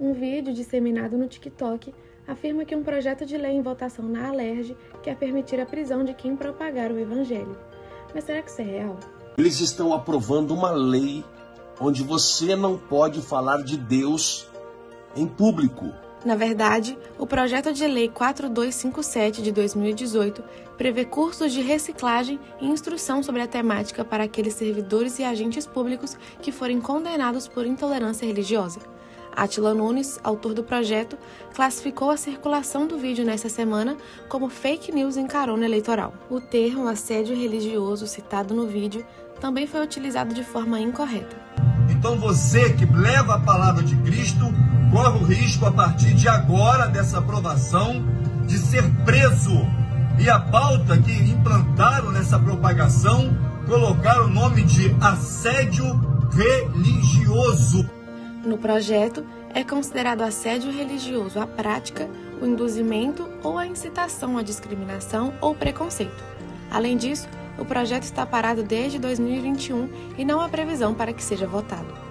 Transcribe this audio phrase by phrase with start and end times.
[0.00, 1.92] Um vídeo disseminado no TikTok
[2.24, 6.14] afirma que um projeto de lei em votação na Alerj quer permitir a prisão de
[6.14, 7.58] quem propagar o evangelho.
[8.14, 8.96] Mas será que isso é real?
[9.36, 11.24] Eles estão aprovando uma lei
[11.80, 14.48] onde você não pode falar de Deus
[15.16, 15.92] em público.
[16.24, 20.44] Na verdade, o projeto de lei 4257 de 2018
[20.76, 26.16] prevê cursos de reciclagem e instrução sobre a temática para aqueles servidores e agentes públicos
[26.40, 28.97] que forem condenados por intolerância religiosa.
[29.34, 31.16] Atila Nunes, autor do projeto,
[31.54, 33.96] classificou a circulação do vídeo nessa semana
[34.28, 36.12] como fake news em carona eleitoral.
[36.30, 39.04] O termo assédio religioso citado no vídeo
[39.40, 41.36] também foi utilizado de forma incorreta.
[41.90, 44.44] Então você que leva a palavra de Cristo
[44.92, 48.04] corre o risco a partir de agora dessa aprovação
[48.46, 49.66] de ser preso.
[50.18, 53.36] E a pauta que implantaram nessa propagação
[53.66, 55.84] colocar o nome de assédio
[56.32, 57.97] religioso.
[58.48, 62.08] No projeto, é considerado assédio religioso a prática,
[62.40, 66.24] o induzimento ou a incitação à discriminação ou preconceito.
[66.70, 67.28] Além disso,
[67.58, 72.07] o projeto está parado desde 2021 e não há previsão para que seja votado.